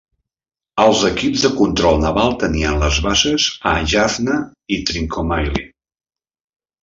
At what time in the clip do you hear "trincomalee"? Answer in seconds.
4.91-5.67